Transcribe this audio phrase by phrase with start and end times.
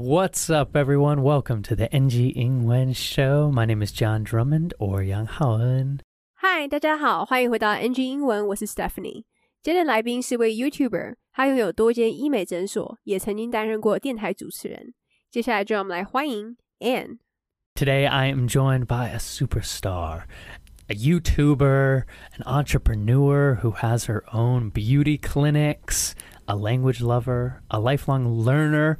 [0.00, 1.24] What's up, everyone?
[1.24, 3.50] Welcome to the NG 英文 Show.
[3.50, 5.98] My name is John Drummond or Yang Haoen.
[6.40, 9.24] Hi，大家好，欢迎回到 NG 英文，我是 Stephanie。
[9.60, 14.94] 今天的来宾是位 YouTuber，他拥有多间医美诊所，也曾经担任过电台主持人。
[15.32, 17.18] 接下来就让我们来欢迎 Ann。
[17.74, 20.22] Today I am joined by a superstar,
[20.86, 22.04] a YouTuber,
[22.36, 26.12] an entrepreneur who has her own beauty clinics,
[26.46, 28.98] a language lover, a lifelong learner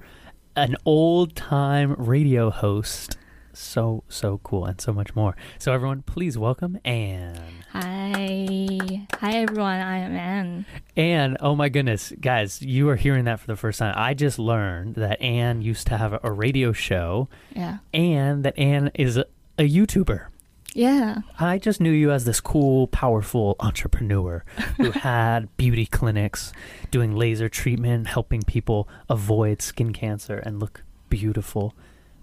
[0.58, 3.16] an old time radio host.
[3.52, 5.34] So, so cool, and so much more.
[5.58, 7.40] So, everyone, please welcome Ann.
[7.72, 8.78] Hi.
[9.20, 9.80] Hi, everyone.
[9.80, 10.66] I am Ann.
[10.96, 13.94] Ann, oh my goodness, guys, you are hearing that for the first time.
[13.96, 17.78] I just learned that Ann used to have a, radio show Yeah.
[17.92, 19.24] and that Ann is a,
[19.58, 20.26] a YouTuber.
[20.74, 21.22] Yeah.
[21.38, 24.44] I just knew you as this cool, powerful entrepreneur
[24.76, 26.52] who had beauty clinics,
[26.90, 31.74] doing laser treatment, helping people avoid skin cancer and look beautiful.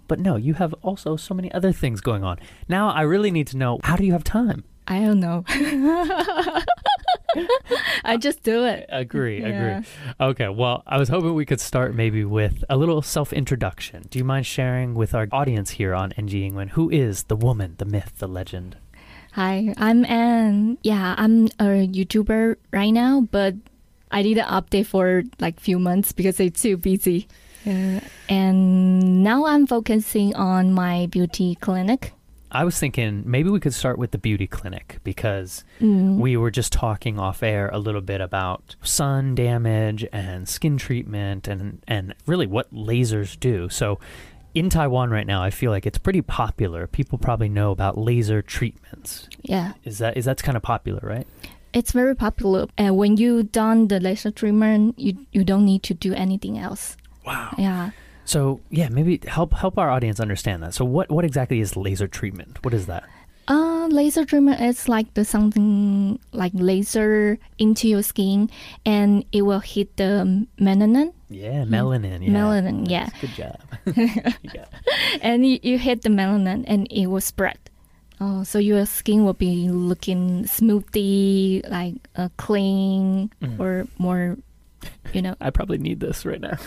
[0.08, 2.40] But no, you have also so many other things going on.
[2.70, 4.64] Now I really need to know how do you have time?
[4.88, 5.44] I don't know.
[8.04, 8.86] I just do it.
[8.90, 9.80] Agree, Yeah.
[9.80, 9.88] agree.
[10.20, 14.06] Okay, well, I was hoping we could start maybe with a little self introduction.
[14.10, 17.76] Do you mind sharing with our audience here on NG Ingwen who is the woman,
[17.78, 18.78] the myth, the legend?
[19.34, 20.78] Hi, I'm Ann.
[20.82, 23.56] Yeah, I'm a YouTuber right now, but
[24.12, 27.28] I need an update for like few months because it's too busy.
[27.68, 32.14] Uh, and now I'm focusing on my beauty clinic.
[32.56, 36.18] I was thinking maybe we could start with the beauty clinic because Mm.
[36.18, 41.48] we were just talking off air a little bit about sun damage and skin treatment
[41.48, 43.70] and and really what lasers do.
[43.70, 44.00] So
[44.54, 46.88] in Taiwan right now, I feel like it's pretty popular.
[46.88, 49.28] People probably know about laser treatments.
[49.42, 49.74] Yeah.
[49.84, 51.28] Is that is that's kind of popular, right?
[51.74, 52.68] It's very popular.
[52.78, 56.96] And when you done the laser treatment, you you don't need to do anything else.
[57.26, 57.54] Wow.
[57.58, 57.90] Yeah.
[58.26, 60.74] So yeah, maybe help help our audience understand that.
[60.74, 62.64] So what what exactly is laser treatment?
[62.66, 63.04] What is that?
[63.48, 68.50] Uh, laser treatment is like the something like laser into your skin,
[68.86, 70.26] and it will hit the
[70.60, 71.14] melanin.
[71.30, 72.26] Yeah, melanin.
[72.26, 72.34] Yeah.
[72.34, 73.10] Melanin, yeah.
[73.22, 73.62] Good job.
[74.54, 74.66] yeah.
[75.22, 77.60] and you, you hit the melanin, and it will spread.
[78.20, 83.60] Oh, so your skin will be looking smoothly, like uh, clean, Mm.
[83.60, 84.38] or more,
[85.14, 85.36] you know.
[85.42, 86.58] I probably need this right now.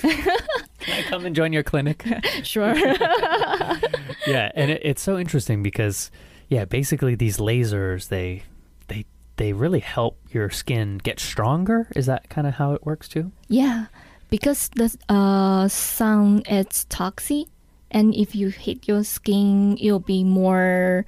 [0.91, 2.05] I come and join your clinic?
[2.43, 2.75] sure.
[4.27, 6.11] yeah, and it, it's so interesting because
[6.49, 8.43] yeah, basically these lasers they
[8.89, 9.05] they
[9.37, 11.89] they really help your skin get stronger.
[11.95, 13.33] Is that kind of how it works too?
[13.49, 13.87] Yeah,
[14.31, 17.47] because the uh, sun is toxic,
[17.91, 21.07] and if you hit your skin, you'll be more.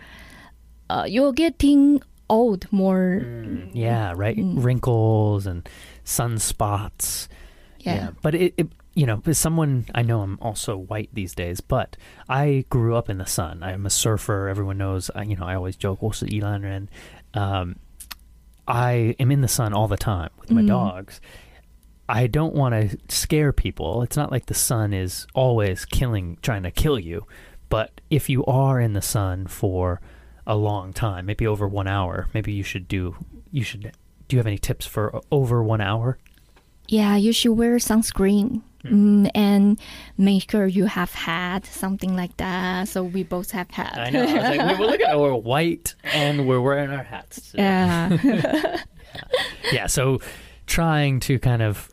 [0.88, 3.22] Uh, you're getting old more.
[3.72, 4.36] Yeah, right.
[4.36, 4.64] Mm.
[4.64, 5.68] Wrinkles and
[6.04, 7.28] sunspots.
[7.80, 8.10] Yeah.
[8.22, 8.68] but it, it
[9.00, 11.96] you know, someone I know I'm also white these days, but
[12.28, 13.62] I grew up in the sun.
[13.62, 14.46] I'm a surfer.
[14.46, 16.90] Everyone knows, I, you know, I always joke, Also, Elon Elan Ren?
[17.32, 17.76] Um,
[18.68, 20.68] I am in the sun all the time with my mm.
[20.68, 21.18] dogs.
[22.10, 24.02] I don't want to scare people.
[24.02, 27.26] It's not like the sun is always killing, trying to kill you.
[27.70, 30.02] But if you are in the sun for
[30.46, 33.16] a long time, maybe over one hour, maybe you should do,
[33.50, 33.92] you should,
[34.28, 36.18] do you have any tips for over one hour?
[36.90, 38.62] Yeah, you should wear sunscreen.
[38.84, 39.78] Mm, and
[40.16, 42.88] make sure you have had something like that.
[42.88, 43.92] So we both have had.
[43.96, 44.22] I know.
[44.22, 45.18] I like, well, look at.
[45.18, 47.42] We're white and we're wearing our hats.
[47.50, 47.62] today.
[47.62, 48.82] yeah.
[49.70, 49.86] Yeah.
[49.86, 50.20] So
[50.66, 51.90] trying to kind of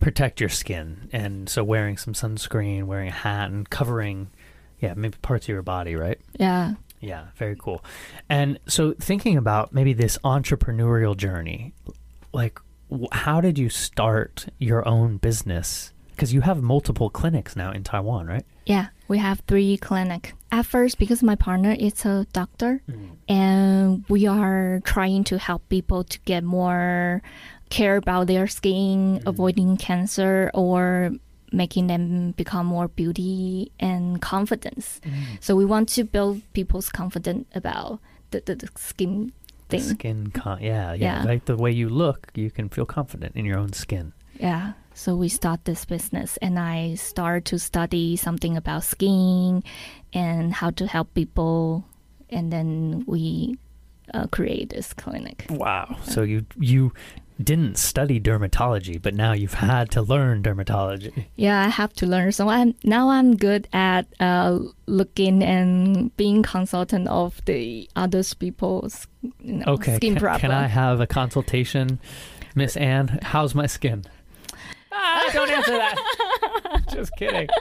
[0.00, 1.10] protect your skin.
[1.12, 4.30] And so wearing some sunscreen, wearing a hat, and covering,
[4.80, 6.18] yeah, maybe parts of your body, right?
[6.38, 6.74] yeah.
[7.00, 7.26] Yeah.
[7.36, 7.84] Very cool.
[8.28, 11.74] And so thinking about maybe this entrepreneurial journey,
[12.32, 12.58] like,
[13.12, 15.92] how did you start your own business?
[16.10, 18.44] Because you have multiple clinics now in Taiwan, right?
[18.66, 20.34] Yeah, we have three clinic.
[20.50, 23.16] At first, because my partner is a doctor, mm.
[23.28, 27.22] and we are trying to help people to get more
[27.70, 29.26] care about their skin, mm.
[29.26, 31.12] avoiding cancer, or
[31.52, 35.00] making them become more beauty and confidence.
[35.04, 35.38] Mm.
[35.40, 38.00] So we want to build people's confidence about
[38.30, 39.32] the, the, the skin
[39.72, 39.82] thing.
[39.82, 41.22] skin, con- yeah, yeah, Yeah.
[41.24, 44.12] Like the way you look, you can feel confident in your own skin.
[44.38, 44.72] Yeah.
[44.94, 49.62] So we start this business and I start to study something about skin
[50.12, 51.84] and how to help people
[52.28, 53.56] and then we
[54.12, 55.46] uh, create this clinic.
[55.50, 55.96] Wow.
[56.04, 56.92] So you you
[57.42, 61.26] didn't study dermatology, but now you've had to learn dermatology.
[61.36, 62.32] Yeah, I have to learn.
[62.32, 69.06] So I'm now I'm good at uh, looking and being consultant of the others people's
[69.40, 69.96] you know, Okay.
[69.96, 70.40] skin Can, problem.
[70.40, 71.98] can I have a consultation,
[72.54, 73.18] Miss Ann?
[73.22, 74.04] How's my skin?
[74.92, 76.81] Ah, don't answer that.
[76.92, 77.48] Just kidding.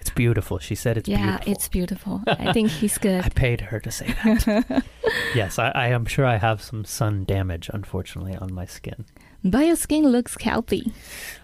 [0.00, 0.58] It's beautiful.
[0.58, 1.52] She said it's yeah, beautiful.
[1.52, 2.22] it's beautiful.
[2.26, 3.22] I think he's good.
[3.24, 4.82] I paid her to say that.
[5.34, 9.04] yes, I, I am sure I have some sun damage, unfortunately, on my skin.
[9.44, 10.90] but your skin looks healthy.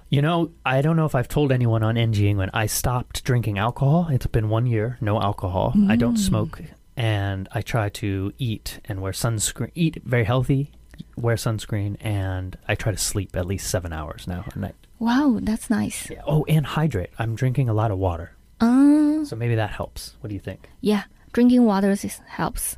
[0.08, 2.50] You know, I don't know if I've told anyone on NG England.
[2.54, 4.08] I stopped drinking alcohol.
[4.10, 5.74] It's been one year, no alcohol.
[5.88, 6.18] I don't Mm.
[6.30, 6.62] smoke,
[6.96, 9.70] and I try to eat and wear sunscreen.
[9.74, 10.72] Eat very healthy,
[11.14, 14.74] wear sunscreen, and I try to sleep at least seven hours now a night.
[14.98, 16.10] Wow, that's nice.
[16.10, 16.22] Yeah.
[16.26, 17.10] Oh, and hydrate.
[17.18, 20.16] I'm drinking a lot of water, Uh, so maybe that helps.
[20.20, 20.68] What do you think?
[20.80, 22.76] yeah, drinking water is, helps.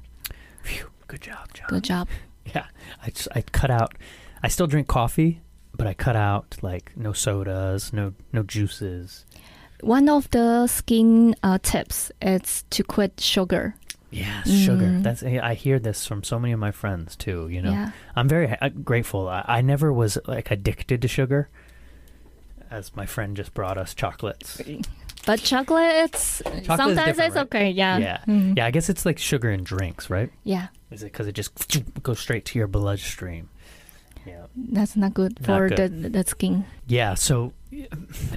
[0.62, 1.66] Phew, good job, John.
[1.68, 2.08] Good job.
[2.54, 2.66] Yeah,
[3.06, 3.94] I just, I cut out.
[4.42, 5.40] I still drink coffee,
[5.76, 9.24] but I cut out like no sodas, no no juices.
[9.82, 13.76] One of the skin uh, tips is to quit sugar.
[14.10, 14.86] Yeah, sugar.
[14.86, 15.02] Mm.
[15.04, 17.46] That's I hear this from so many of my friends too.
[17.48, 17.92] You know, Yeah.
[18.16, 19.28] I'm very uh, grateful.
[19.28, 21.48] I, I never was like addicted to sugar.
[22.70, 24.60] As my friend just brought us chocolates.
[25.26, 27.36] But chocolate, sometimes it's right?
[27.36, 27.70] okay.
[27.70, 27.98] Yeah.
[27.98, 28.18] Yeah.
[28.26, 28.56] Mm.
[28.56, 30.30] Yeah, I guess it's like sugar in drinks, right?
[30.44, 30.68] Yeah.
[30.90, 31.50] Is it because it just
[32.02, 33.50] goes straight to your bloodstream?
[34.26, 34.46] Yeah.
[34.56, 36.02] That's not good Not for good.
[36.02, 36.64] the the skin.
[36.86, 37.52] Yeah, so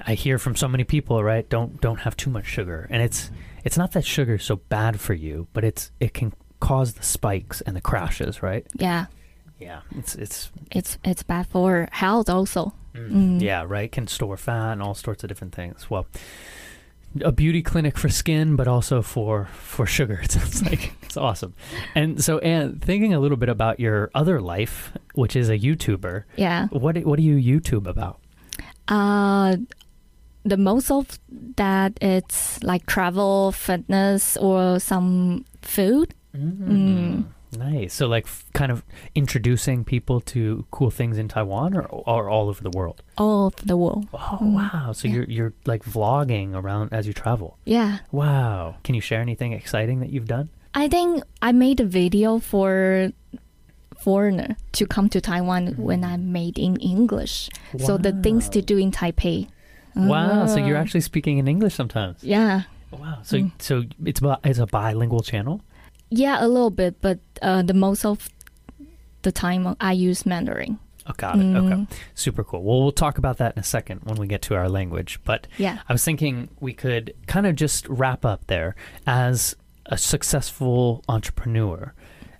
[0.06, 1.48] I hear from so many people, right?
[1.48, 3.30] Don't don't have too much sugar, and it's
[3.64, 7.02] it's not that sugar is so bad for you, but it's it can cause the
[7.02, 8.66] spikes and the crashes, right?
[8.74, 9.06] Yeah.
[9.58, 12.72] Yeah, it's it's It's it's bad for health also.
[12.94, 13.40] Mm, Mm.
[13.42, 13.90] yeah, right.
[13.90, 15.90] Can store fat and all sorts of different things.
[15.90, 16.06] Well,
[17.22, 20.20] a beauty clinic for skin, but also for for sugar.
[20.24, 21.54] It sounds like it's awesome.
[21.94, 26.24] And so, and thinking a little bit about your other life, which is a YouTuber.
[26.36, 26.66] Yeah.
[26.68, 28.18] What what do you YouTube about?
[28.88, 29.56] Uh,
[30.44, 31.18] the most of
[31.56, 36.14] that it's like travel, fitness, or some food.
[36.36, 37.24] Mm.
[37.58, 37.92] Nice.
[37.94, 38.82] So, like, f- kind of
[39.14, 43.02] introducing people to cool things in Taiwan, or, or all over the world.
[43.16, 44.06] all of the world.
[44.12, 44.52] Oh, Mm.
[44.54, 44.92] wow!
[44.92, 45.14] So Yeah.
[45.14, 47.58] you're you're like vlogging around as you travel.
[47.64, 47.98] Yeah.
[48.12, 48.76] Wow!
[48.84, 50.48] Can you share anything exciting that you've done?
[50.74, 53.12] I think I made a video for
[53.98, 57.48] foreigner to come to Taiwan when I made in English.
[57.78, 59.48] So the things to do in Taipei.
[59.96, 60.46] Wow!
[60.46, 60.80] So you're Ah.
[60.80, 62.22] actually speaking in English sometimes.
[62.22, 62.62] yeah.
[62.90, 63.18] Wow!
[63.22, 63.50] So Mm.
[63.58, 65.60] so it's it's a bilingual channel.
[66.10, 68.28] Yeah, a little bit, but uh, the most of
[69.22, 70.78] the time I use Mandarin.
[71.06, 71.40] Oh, got it.
[71.56, 72.62] Okay, Mm, super cool.
[72.62, 75.20] Well, we'll talk about that in a second when we get to our language.
[75.24, 75.78] But Yeah.
[75.88, 78.74] I was thinking we could kind of just wrap up there
[79.06, 79.54] as
[79.86, 81.92] a successful entrepreneur.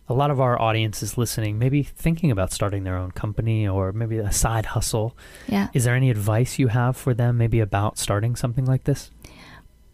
[0.09, 3.93] A lot of our audience is listening, maybe thinking about starting their own company or
[3.93, 5.17] maybe a side hustle.
[5.47, 5.69] Yeah.
[5.75, 9.11] Is there any advice you have for them, maybe about starting something like this?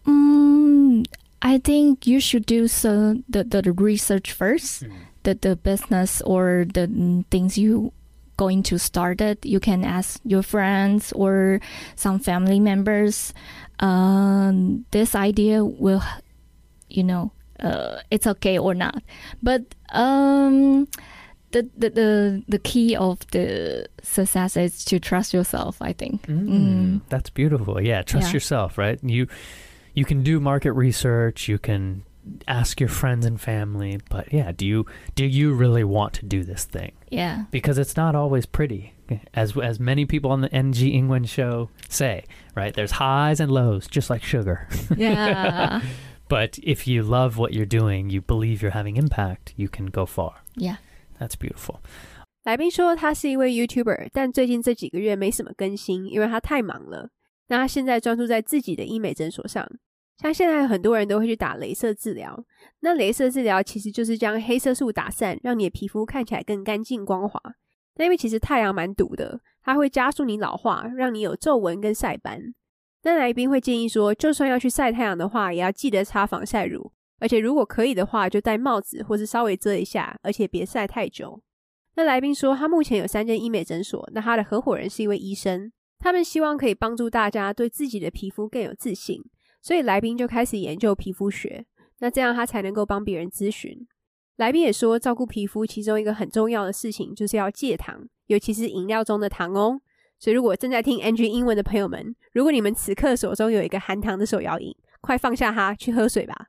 [0.06, 1.06] Mm,
[1.42, 4.84] I think you should do so the, the, research first.
[5.22, 7.92] The the business or the mm, things you
[8.36, 9.44] going to start it.
[9.44, 11.60] You can ask your friends or
[11.94, 13.34] some family members.
[13.80, 16.02] Um, this idea will,
[16.88, 19.02] you know, uh, it's okay or not.
[19.42, 20.88] But um,
[21.52, 25.76] the, the the the key of the success is to trust yourself.
[25.82, 26.26] I think.
[26.26, 27.00] Mm, Mm.
[27.08, 27.80] That's beautiful.
[27.80, 28.32] Yeah, trust Yeah.
[28.40, 28.98] yourself, right?
[29.04, 29.26] You
[29.93, 32.03] you can do market research, you can
[32.47, 36.43] ask your friends and family, but yeah, do you do you really want to do
[36.43, 36.93] this thing?
[37.11, 37.45] Yeah.
[37.51, 38.93] Because it's not always pretty.
[39.35, 42.23] As as many people on the NG England show say,
[42.55, 42.73] right?
[42.73, 44.67] There's highs and lows just like sugar.
[44.97, 45.81] Yeah.
[46.27, 50.07] But if you love what you're doing, you believe you're having impact, you can go
[50.07, 50.41] far.
[50.55, 50.77] yeah.
[51.19, 51.81] That's beautiful.
[52.43, 57.09] 来宾说他是一位 YouTuber，但最近这几个月没什么更新，因为他太忙了。
[57.50, 59.68] 那他现在专注在自己的医美诊所上。
[60.16, 62.44] 像现在很多人都会去打镭射治疗，
[62.80, 67.40] 那镭射治疗其实就是将黑色素打散，让你的皮肤看起来更干净光滑。
[67.96, 72.54] 那因为其实太阳蛮毒的，它会加速你老化，让你有皱纹跟晒斑。
[73.02, 81.42] 那来宾会建议说，就算要去晒太阳的话，也要记得擦防晒乳，而且如果可以的话，就戴帽子或是稍微遮一下，而且别晒太久。
[81.96, 89.22] 那来宾说，他目前有三间医美诊所，那他的合伙人是一位医生，他们希望可以帮助大家对自己的皮肤更有自信，
[89.62, 91.66] 所以来宾就开始研究皮肤学，
[91.98, 93.86] 那这样他才能够帮别人咨询。
[94.36, 99.80] 来宾也说，照顾皮肤其中一个很重要的事情就是要戒糖，尤其是饮料中的糖哦。
[100.18, 106.46] 所以，如果正在听 NG 英文的朋友们，如果你们此刻手中有一个含糖的手摇饮，快放下它，去喝水吧。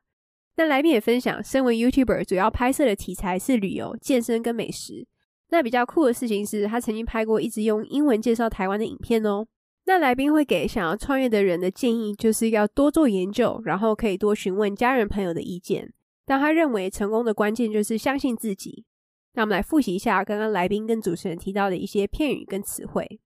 [0.55, 5.07] 那来宾也分享，身为 YouTuber，主要拍摄的题材是旅游、健身跟美食。
[5.51, 9.45] 那比较酷的事情是他曾经拍过一直用英文介绍台湾的影片哦。
[9.85, 15.93] 那来宾会给想要创业的人的建议，就是要多做研究，然后可以多询问家人朋友的意见。
[16.25, 18.85] 但他认为成功的关键就是相信自己。
[19.33, 23.19] 那我们来复习一下刚刚来宾跟主持人提到的一些片语跟词汇。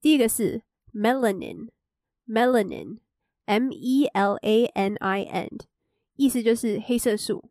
[0.00, 0.62] 第一个是
[0.94, 2.98] melanin，melanin
[3.44, 5.50] M E L A N I N，
[6.16, 7.50] 意思就是黑色素。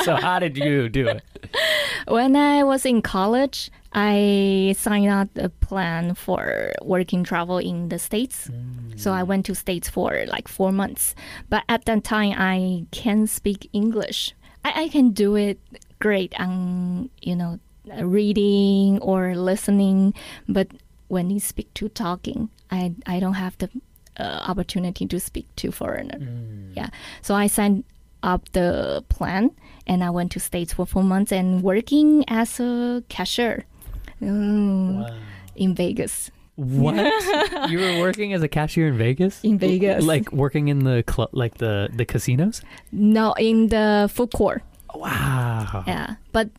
[0.04, 1.22] so, how did you do it?
[2.08, 7.98] when I was in college, I signed up a plan for working travel in the
[7.98, 8.50] States.
[8.96, 11.14] So I went to States for like four months.
[11.48, 14.34] But at that time, I can speak English.
[14.64, 15.60] I, I can do it
[16.00, 17.60] great on, you know,
[18.00, 20.14] reading or listening.
[20.48, 20.68] But
[21.08, 23.70] when you speak to talking, I, I don't have the
[24.18, 26.18] uh, opportunity to speak to foreigner.
[26.74, 26.88] Yeah.
[27.22, 27.84] So I signed
[28.24, 29.50] up the plan
[29.86, 33.66] and I went to States for four months and working as a cashier
[34.24, 35.16] mm, Wow.
[35.56, 36.30] in Vegas.
[36.56, 36.94] What?
[37.70, 39.42] you were working as a cashier in Vegas?
[39.42, 40.04] In Vegas.
[40.04, 42.62] Like working in the club, like the the casinos?
[42.92, 44.62] No, in the food court.
[44.94, 45.82] Wow.
[45.86, 46.14] Yeah.
[46.30, 46.50] But,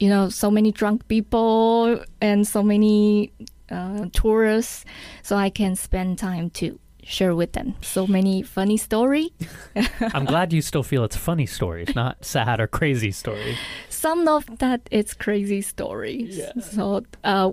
[0.00, 3.32] you know, so many drunk people and so many
[3.70, 4.86] uh, tourists.
[5.22, 9.32] So I can spend time to share with them so many funny story.
[10.14, 13.56] I'm glad you still feel it's funny stories, not sad or crazy stories.
[13.88, 16.40] some of that it's crazy stories.
[16.60, 17.52] So, uh,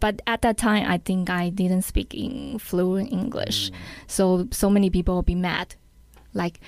[0.00, 3.70] but at that time, I think I didn't speak in fluent English.
[4.06, 5.74] So, so many people will be mad.
[6.34, 6.60] Like,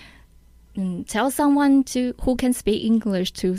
[0.76, 3.58] mm, tell someone to who can speak English to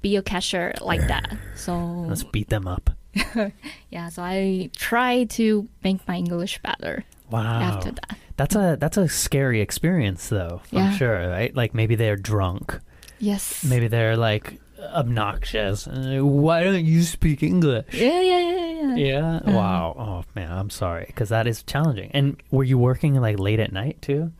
[0.00, 1.36] be a cashier like that.
[1.56, 1.76] So,
[2.08, 2.90] Let's beat them up.
[3.90, 4.08] yeah.
[4.08, 7.60] So I try to make my English better Wow.
[7.62, 8.16] after that.
[8.36, 10.92] That's a that's a scary experience though, I'm Yeah.
[10.92, 11.54] sure, right?
[11.54, 12.78] Like maybe they're drunk.
[13.18, 13.64] Yes.
[13.64, 14.58] Maybe they're like
[14.94, 15.86] obnoxious.
[15.86, 17.86] Uh, Why don't you speak English?
[17.92, 18.94] Yeah, yeah, yeah, yeah.
[18.96, 19.36] Yeah.
[19.36, 19.52] Uh-huh.
[19.52, 19.96] Wow.
[19.98, 22.10] Oh man, I'm sorry because that is challenging.
[22.14, 24.32] And were you working like late at night too?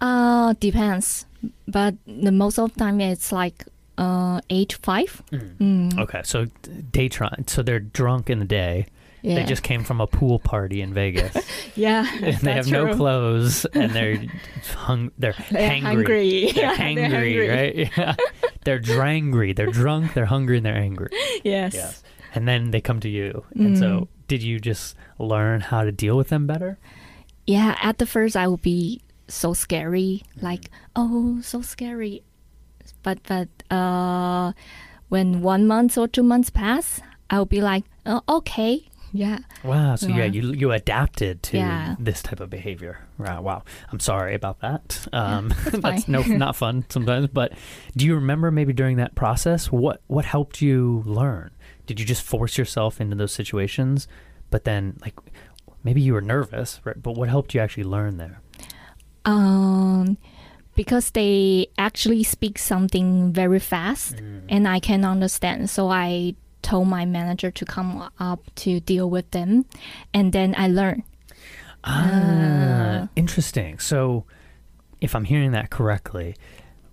[0.00, 1.26] Uh, depends.
[1.66, 3.64] But the most of the time it's like
[3.98, 5.22] uh eight five.
[5.32, 5.98] Mm.
[5.98, 6.46] Okay, so
[6.90, 7.44] daytime.
[7.46, 8.86] So they're drunk in the day.
[9.22, 9.36] Yeah.
[9.36, 11.36] They just came from a pool party in Vegas.
[11.76, 12.04] yeah.
[12.22, 14.22] and they have that's no clothes and they're
[14.74, 15.10] hung.
[15.18, 15.80] They're, They're hangry.
[15.82, 16.52] hungry.
[16.52, 17.48] They're Yeah, hangry, they're hungry.
[17.48, 17.90] right?
[17.96, 18.14] Yeah.
[18.64, 19.54] they're drangry.
[19.54, 20.14] They're drunk.
[20.14, 21.10] They're hungry, and they're angry.
[21.44, 21.74] Yes.
[21.74, 22.02] Yes.
[22.34, 23.44] And then they come to you.
[23.54, 23.78] And Mm.
[23.78, 26.78] so, did you just learn how to deal with them better?
[27.46, 27.76] Yeah.
[27.80, 32.22] At the first, I would be so scary, like oh, so scary.
[33.02, 34.52] But but uh,
[35.08, 37.00] when one month or two months pass,
[37.30, 39.96] I will be like, oh, okay, yeah, Wow.
[39.96, 40.24] So yeah, Yeah.
[40.24, 41.96] you you adapted to Yeah.
[41.98, 42.98] this type of behavior.
[43.18, 43.42] Wow.
[43.42, 43.62] Wow.
[43.90, 45.06] I'm sorry about that.
[45.12, 46.12] Um, that's that's fine.
[46.12, 47.28] no not fun sometimes.
[47.28, 47.52] But
[47.96, 51.50] do you remember maybe during that process what what helped you learn?
[51.86, 54.08] Did you just force yourself into those situations?
[54.50, 55.14] But then like
[55.84, 57.00] maybe you were nervous, right?
[57.00, 58.40] But what helped you actually learn there?
[59.24, 60.16] um,
[60.74, 65.68] because they actually speak something very fast, and I can understand.
[65.70, 66.34] So I
[66.72, 69.64] told my manager to come up to deal with them,
[70.14, 71.02] and then I learned.
[71.84, 73.78] Ah, interesting.
[73.78, 74.24] So,
[75.00, 76.34] if I'm hearing that correctly,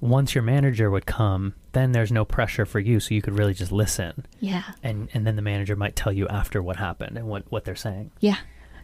[0.01, 3.53] once your manager would come, then there's no pressure for you, so you could really
[3.53, 7.27] just listen, Yeah, and and then the manager might tell you after what happened and
[7.27, 8.12] what what they're saying.
[8.19, 8.38] yeah.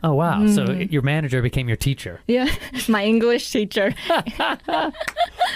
[0.04, 0.46] Oh wow!
[0.48, 0.92] So Mm.
[0.92, 2.48] your manager became your teacher, Yeah,
[2.88, 3.88] my English teacher.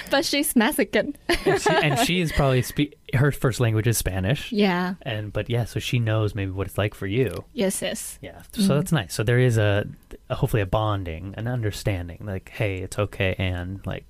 [0.09, 1.15] but she's Mexican.
[1.45, 4.95] and she, and she is probably speak her first language is Spanish, Yeah.
[5.01, 7.43] and but yeah, so she knows maybe what it's like for you.
[7.53, 8.19] Yes, yes.
[8.21, 9.13] Yeah, so that's nice.
[9.13, 9.85] So there is a,
[10.29, 12.19] a hopefully a bonding, an understanding.
[12.25, 14.05] Like, hey, it's okay, and like,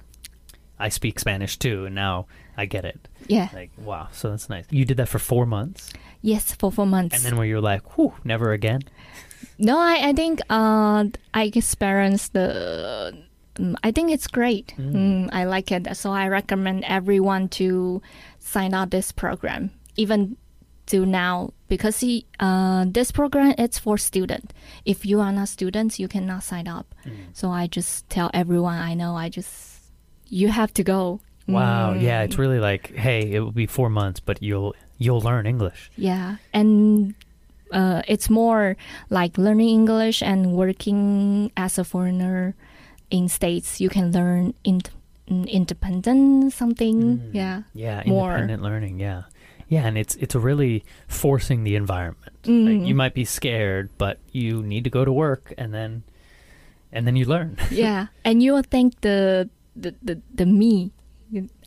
[0.80, 2.26] I speak Spanish too, and now
[2.58, 3.08] I get it.
[3.28, 3.50] Yeah.
[3.54, 4.66] Like, wow, so that's nice.
[4.70, 7.16] You did that for four months, Yes, for four months.
[7.16, 8.82] and then where you're like, whew, never again.
[9.58, 13.24] no, I, I think uh, I experienced the.
[13.60, 14.74] Um, I think it's great.
[14.78, 15.96] Mm, I like it.
[15.98, 18.02] So I recommend everyone to
[18.40, 20.38] sign up this program, even
[20.88, 24.54] to now, because he, uh, this program it's for student.
[24.86, 26.96] If you are not students, you cannot sign up.
[27.34, 29.16] So I just tell everyone I know.
[29.16, 29.82] I just
[30.30, 31.20] you have to go.
[31.48, 32.26] Wow, yeah, Mm.
[32.26, 35.90] it's really like, hey, it will be four months, but you'll you'll learn English.
[35.98, 37.16] Yeah, and
[37.72, 38.78] uh, it's more
[39.10, 42.54] like learning English and working as a foreigner
[43.10, 43.82] in states.
[43.82, 44.82] You can learn in,
[45.28, 47.20] independent something.
[47.20, 47.30] Mm.
[47.34, 47.62] Yeah.
[47.74, 48.32] Yeah, More.
[48.32, 49.00] independent learning.
[49.00, 49.24] Yeah,
[49.68, 52.34] yeah, and it's it's really forcing the environment.
[52.44, 52.66] Mm.
[52.66, 56.04] Like, you might be scared, but you need to go to work, and then
[56.92, 57.58] and then you learn.
[57.72, 60.92] yeah, and you will thank the the the, the me.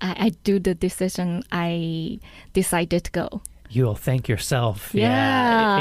[0.01, 1.45] I, I do the decision.
[1.53, 2.19] I
[2.53, 3.43] decided to go.
[3.75, 4.91] You'll thank yourself.
[4.93, 5.09] Yeah.
[5.09, 5.79] Yeah.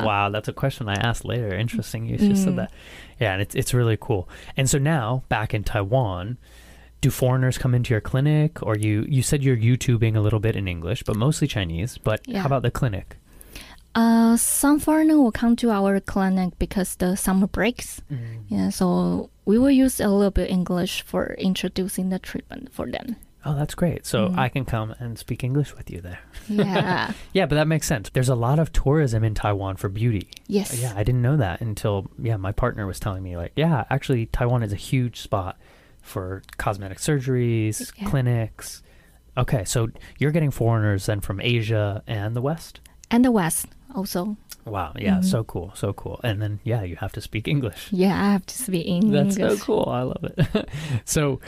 [0.00, 0.04] Yeah.
[0.04, 1.54] Wow, that's a question I asked later.
[1.54, 2.06] Interesting.
[2.06, 2.56] You just said Mm.
[2.56, 2.72] that.
[3.20, 4.28] Yeah, and it's it's really cool.
[4.56, 6.38] And so now back in Taiwan,
[7.00, 10.54] do foreigners come into your clinic or you you said you're YouTubing a little bit
[10.56, 11.98] in English, but mostly Chinese.
[11.98, 12.40] But Yeah.
[12.40, 13.16] how about the clinic?
[13.94, 18.00] Uh, some foreigner will come to our clinic because the summer breaks.
[18.48, 23.16] Yeah, so we will use a little bit English for introducing the treatment for them.
[23.44, 24.04] Oh, that's great.
[24.06, 24.38] So Mm.
[24.38, 26.18] I can come and speak English with you there.
[26.48, 27.12] Yeah.
[27.32, 28.10] Yeah, but that makes sense.
[28.10, 30.28] There's a lot of tourism in Taiwan for beauty.
[30.46, 30.78] yes.
[30.80, 34.26] Yeah, I didn't know that until yeah, my partner was telling me like, yeah, actually
[34.26, 35.56] Taiwan is a huge spot
[36.02, 38.08] for cosmetic surgeries, Yeah.
[38.08, 38.82] clinics.
[39.38, 42.80] Okay, so you're getting foreigners then from Asia and the West?
[43.10, 44.36] And the West also.
[44.66, 45.24] Wow, yeah, Mhm.
[45.24, 46.20] so cool, so cool.
[46.22, 47.88] And then yeah, you have to speak English.
[47.90, 49.36] Yeah, I have to speak English.
[49.36, 49.88] That's so cool.
[49.88, 50.68] I love it.
[51.04, 51.40] so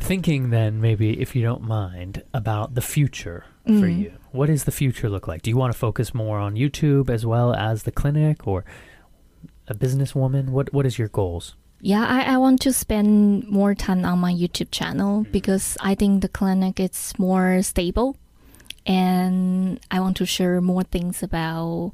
[0.00, 3.98] thinking then maybe if you don't mind about the future for Mm.
[3.98, 4.12] you.
[4.32, 5.42] What does the future look like?
[5.42, 8.64] Do you want to focus more on YouTube as well as the clinic or
[9.68, 10.48] a businesswoman?
[10.50, 11.54] What what is your goals?
[11.80, 16.22] Yeah, I, I want to spend more time on my YouTube channel because I think
[16.22, 18.16] the clinic is more stable
[18.86, 21.92] and I want to share more things about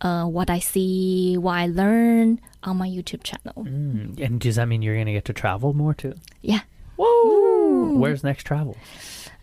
[0.00, 3.64] uh, what I see, what I learn on my YouTube channel.
[3.64, 6.14] Mm, and does that mean you're going to get to travel more too?
[6.42, 6.60] Yeah.
[7.00, 7.96] Whoa!
[7.98, 8.76] Where's next travel?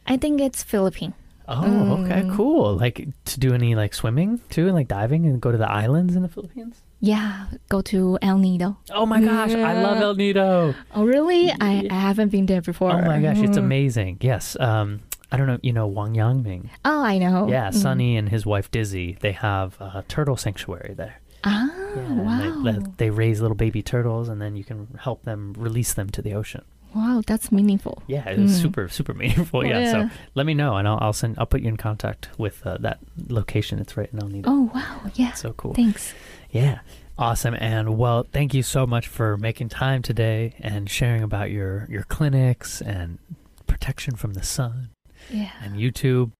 [0.06, 1.14] I think it's Philippines.
[1.50, 2.36] Oh, okay, Mm.
[2.36, 2.76] cool.
[2.76, 6.16] Like to do any like swimming too, and like diving, and go to the islands
[6.16, 6.82] in the Philippines.
[7.00, 8.78] Yeah, go to El Nido.
[8.92, 10.74] Oh my gosh, I love El Nido.
[10.96, 11.52] Oh, really?
[11.62, 11.94] I, Yeah.
[11.96, 12.92] I haven't been there before.
[12.92, 13.64] Oh my gosh, it's Mm.
[13.68, 14.18] amazing.
[14.22, 14.58] Yes.
[14.60, 15.60] Um, I don't know.
[15.62, 16.70] You know Wang Yangming.
[16.84, 17.48] Oh, I know.
[17.48, 17.74] Yeah, Mm.
[17.76, 19.18] Sunny and his wife Dizzy.
[19.22, 21.16] They have a turtle sanctuary there.
[21.44, 22.62] Ah, Yeah, wow.
[22.66, 26.22] They, they raise little baby turtles, and then you can help them release them to
[26.22, 26.64] the ocean.
[26.97, 28.03] wow, that's meaningful.
[28.07, 28.63] Yeah, it's Mm.
[28.63, 29.65] super super meaningful.
[29.65, 29.91] Yeah.
[29.91, 31.37] So let me know, and I'll, I'll send.
[31.39, 32.99] I'll put you in contact with uh, that
[33.29, 33.79] location.
[33.79, 34.51] It's right in El Nido.
[34.51, 35.11] Oh, wow.
[35.15, 35.33] Yeah.
[35.33, 35.75] So cool.
[35.75, 36.15] Thanks.
[36.51, 36.81] Yeah.
[37.19, 37.55] Awesome.
[37.55, 42.05] And well, thank you so much for making time today and sharing about your your
[42.05, 43.19] clinics and
[43.67, 44.91] protection from the sun
[45.31, 45.51] Yeah.
[45.63, 46.31] and YouTube.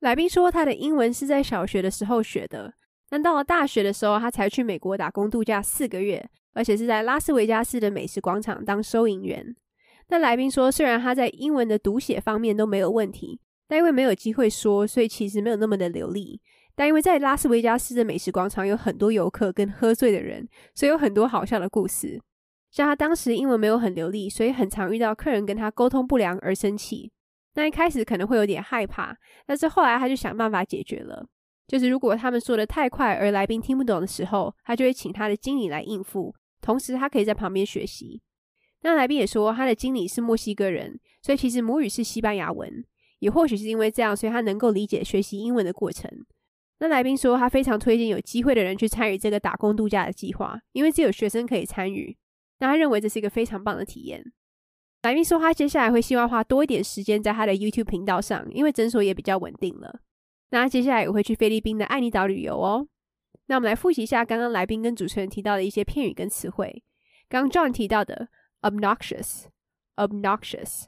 [0.00, 2.72] 来宾说，他的英文是在小学的时候学的，
[3.08, 9.54] 但到了大学的时候，他才去美国打工度假四个月，而且是在拉斯维加斯的美食广场当收银员。
[10.09, 16.41] 那来宾说，虽然他在英文的读写方面都没有问题，但因为没有机会说，所以其实没有那么的流利。
[16.75, 22.21] 但因为在拉斯维加斯的美食广场有很多游客跟喝醉的人，所以有很多好笑的故事。
[22.69, 27.11] 像他当时英文没有很流利，所以很常遇到客人跟他沟通不良而生气。
[27.55, 29.17] 那一开始可能会有点害怕，
[29.47, 31.25] 但是后来他就想办法解决了。
[31.67, 38.21] 就是如果他们说的太快而来宾听不懂的时候，他就会请他的经理来应付，同时他可以在旁边学习。
[38.81, 42.85] 那来宾也说，他的经理是墨西哥人，所以其实母语是西班牙文。
[43.19, 46.09] 也或许是因为这样，所以他能够理解学习英文的过程。
[46.79, 52.15] 那来宾说，他非常推荐有机会的人去参与这个打工度假的计划，因为只有学生可以参与。
[52.59, 54.23] 那他认为这是一个非常棒的体验。
[55.01, 60.01] 来宾说，他接下来会希望花多一点时间在他的 YouTube 频道上，因为诊所也比较稳定了。
[60.51, 62.87] 那他接下来也会去菲律宾的爱尼岛旅游哦。
[63.47, 66.83] 那我们来复习一下刚刚来宾跟主持人提到的一些片语跟词汇。
[67.27, 68.27] 刚刚 John 提到的
[68.61, 69.47] obnoxious,
[69.97, 70.85] obnoxious,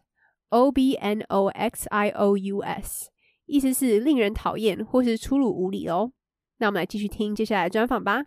[0.50, 3.10] o b n o x i o u s，
[3.46, 6.12] 意思是令人讨厌或是粗鲁无礼哦。
[6.58, 8.26] 那我们来继续听接下来的专访吧。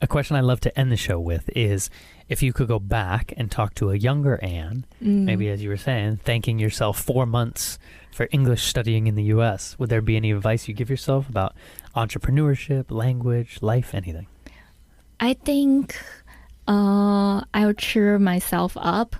[0.00, 1.88] A question I love to end the show with is
[2.28, 5.24] if you could go back and talk to a younger Ann, mm.
[5.24, 7.78] maybe as you were saying, thanking yourself four months
[8.10, 11.54] for English studying in the US, would there be any advice you give yourself about
[11.94, 14.26] entrepreneurship, language, life, anything?
[15.20, 15.94] I think
[16.68, 19.16] uh, I'll cheer myself up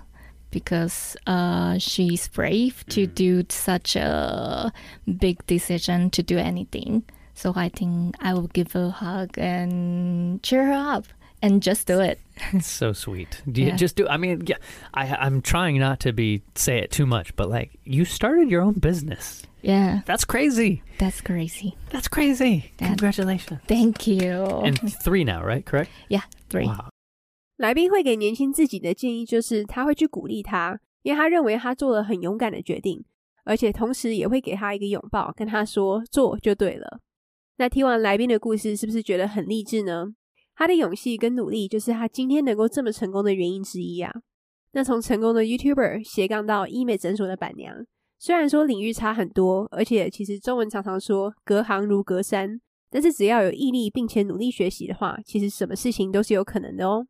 [0.51, 3.15] because uh, she's brave to Mm.
[3.15, 4.71] do such a
[5.17, 7.03] big decision to do anything.
[7.33, 11.05] So I think I will give her a hug and cheer her up
[11.41, 12.19] and just do it.
[12.53, 13.41] It's so sweet.
[13.51, 13.75] Do you Yeah.
[13.75, 14.57] just do I mean, yeah,
[14.93, 18.61] I I'm trying not to be say it too much, but like you started your
[18.61, 19.41] own business.
[19.63, 20.83] Yeah, That's crazy.
[20.99, 21.75] that's crazy.
[21.89, 22.71] That's crazy.
[22.77, 23.61] That- Congratulations.
[23.65, 24.43] Thank you.
[24.65, 25.65] And 3 now, right?
[25.65, 25.89] Correct?
[26.09, 26.67] yeah, three.
[26.67, 26.89] Wow.
[27.63, 33.01] 来宾会给年轻自己的建议就是，他会去鼓励他，因为他认为他做了很勇敢的决定，
[33.45, 36.99] 而且同时也会给他一个拥抱，跟他说做就对了。
[37.55, 40.07] 那听完来宾的故事，是不是觉得很励志呢？
[40.57, 44.11] 他的勇气跟努力，就是他今天能够这么成功的原因之一啊。
[44.73, 47.73] 那从成功的 YouTuber 斜杠到医美诊所的板娘，
[48.19, 57.07] 虽然说领域差很多，而且其实中文常常说隔行如隔山，但是只要有毅力并且努力学习的话，其实什么事情都是有可能的哦。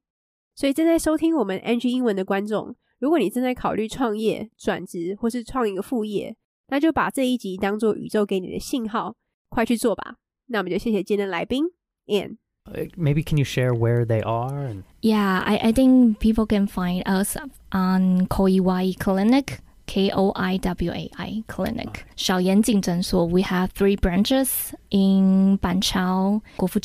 [0.56, 6.36] 所以正在收听我们 NG 英文的观众，如果你正在考虑创业、转职或是创一个副业，
[6.68, 9.16] 那就把这一集当做宇宙给你的信号，
[9.50, 10.16] 快去做吧。
[10.48, 11.66] 那我们就谢谢今天的来宾
[12.08, 12.38] Anne。
[12.66, 14.54] Uh, Maybe can you share where they are?
[14.54, 17.36] And Yeah, I, I think people can find us
[17.72, 23.26] on Koiwai Clinic, K O I W A I Clinic 小岩井诊所.
[23.26, 26.80] We have three branches in Banqiao, Guofu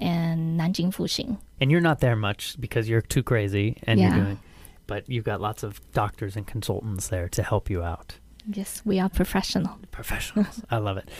[0.00, 1.38] and Nanjing Fuxing.
[1.60, 4.14] And you're not there much because you're too crazy and yeah.
[4.14, 4.38] you're doing,
[4.86, 8.18] but you've got lots of doctors and consultants there to help you out.
[8.52, 9.78] Yes, we are professional.
[9.90, 10.62] Professionals.
[10.70, 11.10] I love it.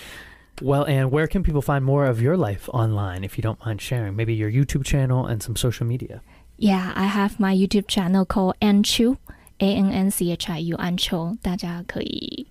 [0.63, 3.83] Well, and where can people find more of your life online if you don't mind
[3.83, 4.17] sharing?
[4.17, 6.23] Maybe your YouTube channel and some social media.
[6.57, 9.19] Yeah, I have my YouTube channel called AnnChiu.
[9.61, 12.47] A N N C H I U AnnChiu，大家可以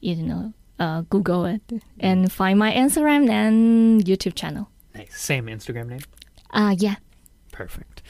[0.00, 4.66] ，you know，呃、uh,，Google it and find my Instagram and YouTube channel.
[4.94, 5.10] Nice.
[5.12, 6.00] Same Instagram name?
[6.52, 6.96] Uh, yeah.
[7.52, 8.02] Perfect.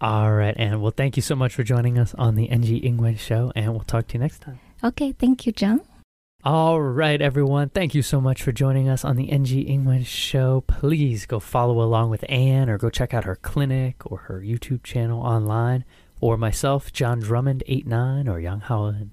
[0.00, 3.20] All right, and well, thank you so much for joining us on the NG English
[3.22, 4.58] show, and we'll talk to you next time.
[4.82, 5.82] Okay, thank you, John.
[6.42, 7.68] All right, everyone.
[7.68, 10.62] Thank you so much for joining us on the NG English show.
[10.66, 14.82] Please go follow along with Ann or go check out her clinic or her YouTube
[14.82, 15.84] channel online
[16.20, 19.10] or myself, John Drummond89 or Yang Haoen.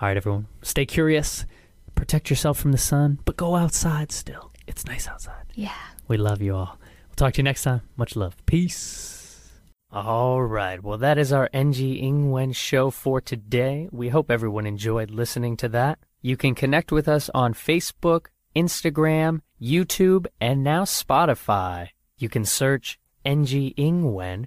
[0.00, 0.46] All right, everyone.
[0.62, 1.46] Stay curious,
[1.94, 4.52] protect yourself from the sun, but go outside still.
[4.66, 5.44] It's nice outside.
[5.54, 5.74] Yeah.
[6.08, 6.78] We love you all.
[6.80, 7.82] We'll talk to you next time.
[7.96, 8.36] Much love.
[8.46, 9.50] Peace.
[9.92, 10.82] All right.
[10.82, 13.88] Well, that is our NG Ingwen show for today.
[13.92, 15.98] We hope everyone enjoyed listening to that.
[16.20, 21.90] You can connect with us on Facebook, Instagram, YouTube, and now Spotify.
[22.18, 24.46] You can search NG Ingwen